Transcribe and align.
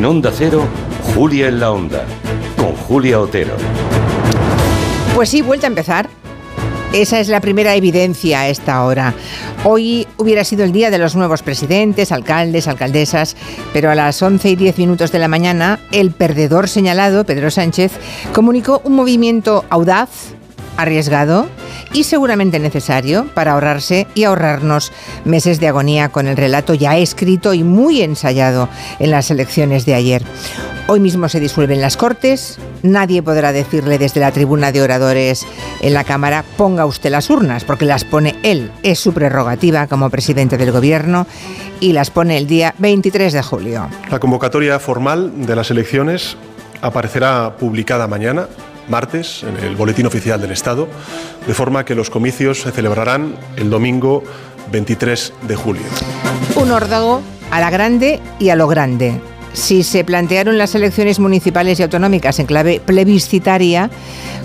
En 0.00 0.06
Onda 0.06 0.32
Cero, 0.34 0.66
Julia 1.14 1.48
en 1.48 1.60
la 1.60 1.72
Onda, 1.72 2.06
con 2.56 2.74
Julia 2.74 3.20
Otero. 3.20 3.52
Pues 5.14 5.28
sí, 5.28 5.42
vuelta 5.42 5.66
a 5.66 5.68
empezar. 5.68 6.08
Esa 6.94 7.20
es 7.20 7.28
la 7.28 7.42
primera 7.42 7.74
evidencia 7.74 8.40
a 8.40 8.48
esta 8.48 8.82
hora. 8.86 9.12
Hoy 9.62 10.08
hubiera 10.16 10.42
sido 10.44 10.64
el 10.64 10.72
día 10.72 10.90
de 10.90 10.96
los 10.96 11.16
nuevos 11.16 11.42
presidentes, 11.42 12.12
alcaldes, 12.12 12.66
alcaldesas, 12.66 13.36
pero 13.74 13.90
a 13.90 13.94
las 13.94 14.22
11 14.22 14.48
y 14.48 14.56
10 14.56 14.78
minutos 14.78 15.12
de 15.12 15.18
la 15.18 15.28
mañana, 15.28 15.80
el 15.92 16.12
perdedor 16.12 16.70
señalado, 16.70 17.24
Pedro 17.24 17.50
Sánchez, 17.50 17.92
comunicó 18.32 18.80
un 18.84 18.94
movimiento 18.94 19.66
audaz, 19.68 20.08
arriesgado 20.78 21.46
y 21.92 22.04
seguramente 22.04 22.58
necesario 22.58 23.26
para 23.34 23.52
ahorrarse 23.52 24.06
y 24.14 24.24
ahorrarnos 24.24 24.92
meses 25.24 25.60
de 25.60 25.68
agonía 25.68 26.08
con 26.08 26.26
el 26.26 26.36
relato 26.36 26.74
ya 26.74 26.96
escrito 26.96 27.54
y 27.54 27.64
muy 27.64 28.02
ensayado 28.02 28.68
en 28.98 29.10
las 29.10 29.30
elecciones 29.30 29.86
de 29.86 29.94
ayer. 29.94 30.22
Hoy 30.86 30.98
mismo 30.98 31.28
se 31.28 31.38
disuelven 31.38 31.80
las 31.80 31.96
Cortes, 31.96 32.58
nadie 32.82 33.22
podrá 33.22 33.52
decirle 33.52 33.98
desde 33.98 34.20
la 34.20 34.32
tribuna 34.32 34.72
de 34.72 34.82
oradores 34.82 35.46
en 35.82 35.94
la 35.94 36.02
Cámara 36.02 36.44
ponga 36.56 36.84
usted 36.84 37.10
las 37.10 37.30
urnas, 37.30 37.64
porque 37.64 37.84
las 37.84 38.04
pone 38.04 38.34
él, 38.42 38.72
es 38.82 38.98
su 38.98 39.12
prerrogativa 39.12 39.86
como 39.86 40.10
presidente 40.10 40.58
del 40.58 40.72
Gobierno 40.72 41.26
y 41.78 41.92
las 41.92 42.10
pone 42.10 42.36
el 42.36 42.46
día 42.46 42.74
23 42.78 43.32
de 43.32 43.42
julio. 43.42 43.88
La 44.10 44.18
convocatoria 44.18 44.80
formal 44.80 45.46
de 45.46 45.54
las 45.54 45.70
elecciones 45.70 46.36
aparecerá 46.82 47.56
publicada 47.56 48.08
mañana 48.08 48.48
martes 48.88 49.42
en 49.42 49.56
el 49.64 49.76
Boletín 49.76 50.06
Oficial 50.06 50.40
del 50.40 50.52
Estado, 50.52 50.88
de 51.46 51.54
forma 51.54 51.84
que 51.84 51.94
los 51.94 52.10
comicios 52.10 52.62
se 52.62 52.72
celebrarán 52.72 53.36
el 53.56 53.70
domingo 53.70 54.22
23 54.72 55.32
de 55.48 55.56
julio. 55.56 55.82
Un 56.56 56.70
órdago 56.70 57.22
a 57.50 57.60
la 57.60 57.70
grande 57.70 58.20
y 58.38 58.50
a 58.50 58.56
lo 58.56 58.68
grande 58.68 59.20
si 59.52 59.82
se 59.82 60.04
plantearon 60.04 60.58
las 60.58 60.74
elecciones 60.74 61.18
municipales 61.18 61.78
y 61.78 61.82
autonómicas 61.82 62.38
en 62.38 62.46
clave 62.46 62.80
plebiscitaria, 62.84 63.90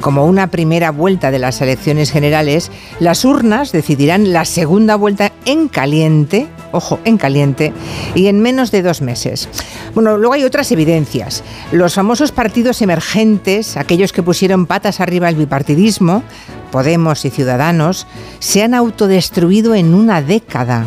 como 0.00 0.26
una 0.26 0.46
primera 0.48 0.90
vuelta 0.90 1.30
de 1.30 1.38
las 1.38 1.60
elecciones 1.60 2.10
generales, 2.10 2.70
las 3.00 3.24
urnas 3.24 3.72
decidirán 3.72 4.32
la 4.32 4.44
segunda 4.44 4.96
vuelta 4.96 5.32
en 5.44 5.68
caliente, 5.68 6.48
ojo, 6.72 6.98
en 7.04 7.18
caliente, 7.18 7.72
y 8.14 8.28
en 8.28 8.40
menos 8.40 8.70
de 8.70 8.82
dos 8.82 9.02
meses. 9.02 9.48
Bueno, 9.94 10.16
luego 10.16 10.34
hay 10.34 10.44
otras 10.44 10.70
evidencias. 10.72 11.42
Los 11.72 11.94
famosos 11.94 12.32
partidos 12.32 12.80
emergentes, 12.82 13.76
aquellos 13.76 14.12
que 14.12 14.22
pusieron 14.22 14.66
patas 14.66 15.00
arriba 15.00 15.28
al 15.28 15.34
bipartidismo, 15.34 16.22
Podemos 16.70 17.24
y 17.24 17.30
Ciudadanos, 17.30 18.06
se 18.38 18.62
han 18.62 18.74
autodestruido 18.74 19.74
en 19.74 19.92
una 19.92 20.22
década. 20.22 20.86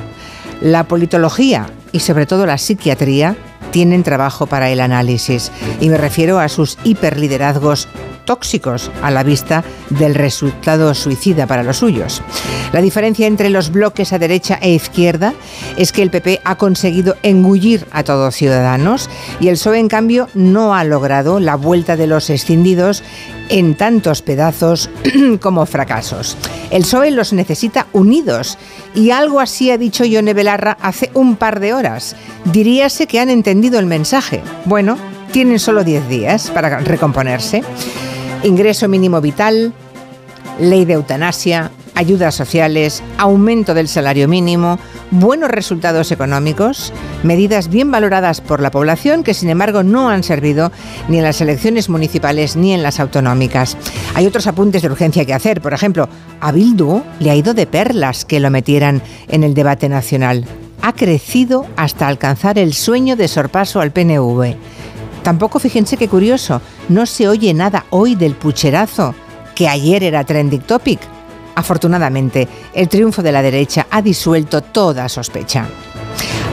La 0.61 0.87
politología 0.87 1.67
y 1.91 1.99
sobre 1.99 2.25
todo 2.25 2.45
la 2.45 2.57
psiquiatría 2.57 3.35
tienen 3.73 4.03
trabajo 4.03 4.45
para 4.45 4.69
el 4.69 4.79
análisis 4.79 5.51
y 5.81 5.89
me 5.89 5.97
refiero 5.97 6.39
a 6.39 6.47
sus 6.47 6.77
hiperliderazgos 6.83 7.89
tóxicos 8.23 8.91
a 9.01 9.11
la 9.11 9.23
vista 9.23 9.63
del 9.89 10.15
resultado 10.15 10.93
suicida 10.93 11.47
para 11.47 11.63
los 11.63 11.77
suyos. 11.77 12.21
La 12.71 12.81
diferencia 12.81 13.27
entre 13.27 13.49
los 13.49 13.71
bloques 13.71 14.13
a 14.13 14.19
derecha 14.19 14.59
e 14.61 14.71
izquierda 14.73 15.33
es 15.75 15.91
que 15.91 16.03
el 16.03 16.11
PP 16.11 16.41
ha 16.45 16.55
conseguido 16.55 17.17
engullir 17.23 17.87
a 17.91 18.03
todos 18.03 18.35
ciudadanos 18.35 19.09
y 19.39 19.47
el 19.49 19.55
PSOE 19.55 19.79
en 19.79 19.89
cambio 19.89 20.29
no 20.35 20.75
ha 20.75 20.83
logrado 20.83 21.39
la 21.39 21.55
vuelta 21.55 21.97
de 21.97 22.07
los 22.07 22.29
escindidos 22.29 23.03
en 23.53 23.75
tantos 23.75 24.23
pedazos 24.23 24.89
como 25.39 25.67
fracasos. 25.67 26.35
El 26.71 26.81
PSOE 26.81 27.11
los 27.11 27.33
necesita 27.33 27.85
unidos 27.93 28.57
y 28.95 29.11
algo 29.11 29.39
así 29.39 29.69
ha 29.69 29.77
dicho 29.77 30.03
Yone 30.05 30.33
Belarra 30.33 30.75
hace 30.81 31.11
un 31.13 31.35
par 31.35 31.59
de 31.59 31.71
horas. 31.71 32.15
Diríase 32.45 33.05
que 33.05 33.19
han 33.19 33.29
entendido 33.29 33.77
el 33.77 33.85
mensaje. 33.85 34.41
Bueno, 34.65 34.97
tienen 35.31 35.59
solo 35.59 35.83
10 35.83 36.09
días 36.09 36.49
para 36.49 36.79
recomponerse. 36.79 37.63
Ingreso 38.41 38.87
mínimo 38.87 39.21
vital, 39.21 39.71
ley 40.59 40.85
de 40.85 40.93
eutanasia, 40.93 41.69
ayudas 41.95 42.35
sociales, 42.35 43.03
aumento 43.17 43.73
del 43.73 43.87
salario 43.87 44.27
mínimo, 44.27 44.79
buenos 45.11 45.49
resultados 45.49 46.11
económicos, 46.11 46.93
medidas 47.23 47.69
bien 47.69 47.91
valoradas 47.91 48.41
por 48.41 48.61
la 48.61 48.71
población 48.71 49.23
que 49.23 49.33
sin 49.33 49.49
embargo 49.49 49.83
no 49.83 50.09
han 50.09 50.23
servido 50.23 50.71
ni 51.07 51.17
en 51.17 51.23
las 51.23 51.41
elecciones 51.41 51.89
municipales 51.89 52.55
ni 52.55 52.73
en 52.73 52.83
las 52.83 52.99
autonómicas. 52.99 53.77
Hay 54.15 54.25
otros 54.25 54.47
apuntes 54.47 54.81
de 54.81 54.89
urgencia 54.89 55.25
que 55.25 55.33
hacer. 55.33 55.61
Por 55.61 55.73
ejemplo, 55.73 56.09
a 56.39 56.51
Bildu 56.51 57.03
le 57.19 57.31
ha 57.31 57.35
ido 57.35 57.53
de 57.53 57.67
perlas 57.67 58.25
que 58.25 58.39
lo 58.39 58.49
metieran 58.49 59.01
en 59.27 59.43
el 59.43 59.53
debate 59.53 59.89
nacional. 59.89 60.45
Ha 60.81 60.93
crecido 60.93 61.65
hasta 61.77 62.07
alcanzar 62.07 62.57
el 62.59 62.73
sueño 62.73 63.15
de 63.15 63.27
sorpaso 63.27 63.79
al 63.79 63.91
PNV. 63.91 64.55
Tampoco 65.23 65.59
fíjense 65.59 65.95
qué 65.95 66.09
curioso, 66.09 66.61
no 66.89 67.05
se 67.05 67.29
oye 67.29 67.53
nada 67.53 67.85
hoy 67.89 68.15
del 68.15 68.35
pucherazo, 68.35 69.15
que 69.55 69.69
ayer 69.69 70.03
era 70.03 70.25
trending 70.25 70.61
topic 70.61 70.99
Afortunadamente, 71.55 72.47
el 72.73 72.89
triunfo 72.89 73.21
de 73.21 73.31
la 73.31 73.41
derecha 73.41 73.87
ha 73.89 74.01
disuelto 74.01 74.61
toda 74.61 75.09
sospecha. 75.09 75.67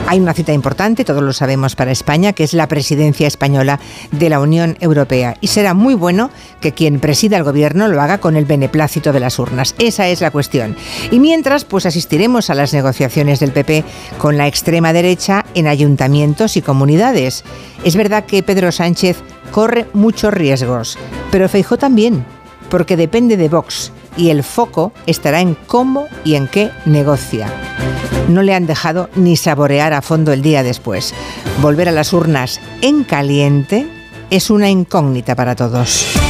Hay 0.07 0.19
una 0.19 0.33
cita 0.33 0.51
importante, 0.51 1.05
todos 1.05 1.23
lo 1.23 1.31
sabemos, 1.31 1.77
para 1.77 1.91
España, 1.91 2.33
que 2.33 2.43
es 2.43 2.53
la 2.53 2.67
presidencia 2.67 3.27
española 3.27 3.79
de 4.11 4.29
la 4.29 4.41
Unión 4.41 4.75
Europea. 4.81 5.37
Y 5.39 5.47
será 5.47 5.73
muy 5.73 5.93
bueno 5.93 6.31
que 6.59 6.73
quien 6.73 6.99
presida 6.99 7.37
el 7.37 7.45
gobierno 7.45 7.87
lo 7.87 8.01
haga 8.01 8.17
con 8.17 8.35
el 8.35 8.43
beneplácito 8.43 9.13
de 9.13 9.21
las 9.21 9.39
urnas. 9.39 9.73
Esa 9.79 10.09
es 10.09 10.19
la 10.19 10.31
cuestión. 10.31 10.75
Y 11.11 11.19
mientras, 11.19 11.63
pues 11.63 11.85
asistiremos 11.85 12.49
a 12.49 12.55
las 12.55 12.73
negociaciones 12.73 13.39
del 13.39 13.53
PP 13.53 13.85
con 14.17 14.35
la 14.35 14.47
extrema 14.47 14.91
derecha 14.91 15.45
en 15.53 15.67
ayuntamientos 15.67 16.57
y 16.57 16.61
comunidades. 16.61 17.45
Es 17.85 17.95
verdad 17.95 18.25
que 18.25 18.43
Pedro 18.43 18.73
Sánchez 18.73 19.17
corre 19.51 19.87
muchos 19.93 20.33
riesgos, 20.33 20.97
pero 21.31 21.47
Feijó 21.47 21.77
también, 21.77 22.25
porque 22.69 22.97
depende 22.97 23.37
de 23.37 23.47
Vox 23.47 23.93
y 24.17 24.29
el 24.29 24.43
foco 24.43 24.91
estará 25.05 25.41
en 25.41 25.55
cómo 25.55 26.07
y 26.23 26.35
en 26.35 26.47
qué 26.47 26.71
negocia. 26.85 27.47
No 28.29 28.41
le 28.43 28.53
han 28.53 28.67
dejado 28.67 29.09
ni 29.15 29.35
saborear 29.35 29.93
a 29.93 30.01
fondo 30.01 30.31
el 30.31 30.41
día 30.41 30.63
después. 30.63 31.13
Volver 31.61 31.89
a 31.89 31.91
las 31.91 32.13
urnas 32.13 32.59
en 32.81 33.03
caliente 33.03 33.87
es 34.29 34.49
una 34.49 34.69
incógnita 34.69 35.35
para 35.35 35.55
todos. 35.55 36.20